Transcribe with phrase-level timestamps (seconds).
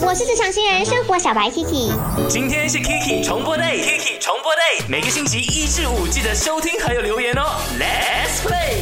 [0.00, 1.92] 我是职场新人生活小白 Kiki。
[2.28, 7.42] 今天是 Kiki 重播 day，Kiki 重播 day，每个星期一至五记得收听还有留言哦。
[7.78, 8.78] Let's play。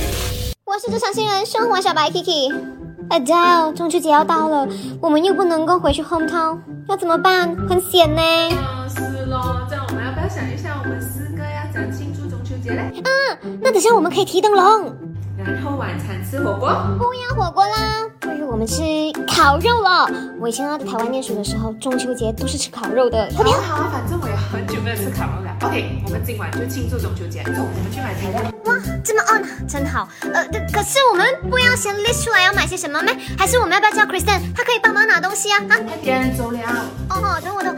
[0.64, 2.54] 我是职场新人生活小白 Kiki。
[3.10, 4.66] Adele，中秋节要到了，
[5.00, 7.54] 我们又不能够回去 hometown，要怎么办？
[7.68, 8.22] 很险呢。
[8.22, 12.90] 哦，是咯，这样我们要不要想一下，我们四个要怎样庆祝中秋节嘞？
[12.94, 14.96] 嗯，那等下我们可以提灯笼，
[15.36, 16.70] 然后晚餐吃火锅。
[16.98, 18.08] 不要火锅啦，
[18.52, 18.82] 我们吃
[19.26, 20.06] 烤肉了。
[20.38, 23.54] 我以前啊在台湾念书的时候，中秋节都是吃烤肉的，要不要？
[23.62, 25.56] 好啊，反正我也很久没有吃烤肉了。
[25.62, 28.52] OK，我们今晚就庆祝中秋节，走，我们去买菜。
[28.66, 30.06] 哇，这么 on，真好。
[30.20, 33.10] 呃，可可是我们不要先 list 出来要买些什么吗？
[33.38, 35.58] 还是我们要不要叫 Kristen，她可以帮忙拿东西啊？
[35.70, 35.80] 啊？
[35.88, 36.58] 快点走了。
[37.08, 37.74] 哦，等我等。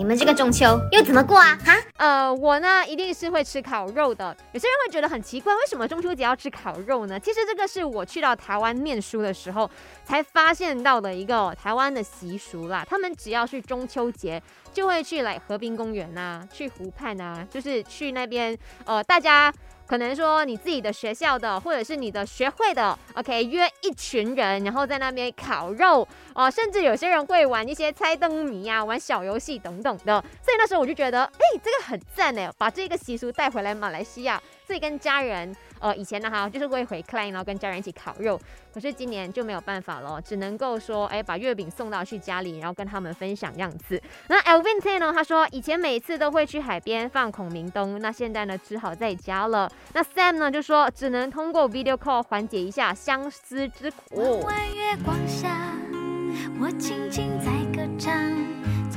[0.00, 1.58] 你们这个中秋又怎么过啊？
[1.62, 1.76] 哈？
[1.98, 4.34] 呃，我呢一定是会吃烤肉的。
[4.52, 7.20] 有些人会觉得很奇怪，为什么中秋节要吃烤肉呢？
[7.20, 9.70] 其实这个是我去到台湾念书的时候
[10.02, 12.82] 才发现到的一个台湾的习俗啦。
[12.88, 19.52] 他们只要是中秋节，就会去来河滨公园呐，去湖畔呐，就是去那边，呃，大家。
[19.90, 30.20] 可能说你自己的学校的，或者是你的学会的，OK，约一群人，然后在那边烤肉哦，甚至有些人会玩一些猜灯谜啊，玩小游戏等等的。
[30.44, 35.52] 所以那时候我就觉得，哎，这个很赞哎，把这个习俗带回来马来西亚，自己跟家人。
[35.80, 38.40] 呃，以前呢哈，就是会回 clan 然后跟家人一起烤肉。
[38.72, 44.00] 可是今年就没有办法了，只能够说，哎，把月饼送到去家里，然后跟他们分享样子。
[44.28, 49.70] 那 Elvin T 呢，他说以前每次都会去海边放孔明灯，那现在呢，只好在家了。
[49.92, 54.46] 那 Sam 呢，就说只能通过 video call 缓解一下相思之苦。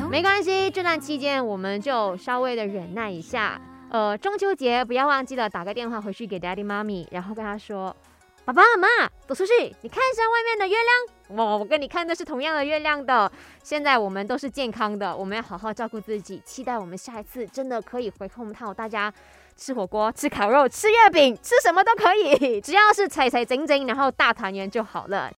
[0.09, 3.59] 没关系，这段期间我们就稍微的忍耐一下。
[3.94, 7.95] 呃，中秋节不要忘记了打个电话回去给 daddy 妈咪，然后跟他说
[8.44, 8.88] ：“爸爸妈妈，
[9.27, 11.38] 走出去，你看一下外面的月亮。
[11.38, 13.31] 哇，我跟你看的是同样的月亮的。
[13.61, 16.41] 现在我们都是健康的，我们要好好照顾自己。
[16.44, 19.13] 期待我们下一次真的可以回 home town，大家
[19.55, 25.29] 吃火锅、吃烤肉、吃月饼、吃什么都可以， 只要是踩踩整整，然后大团圆就好了。”